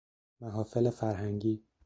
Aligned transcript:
محافل 0.41 0.89
فرهنگی 0.89 1.63